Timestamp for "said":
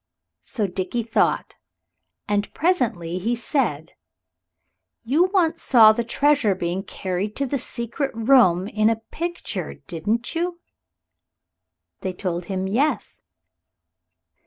3.35-3.91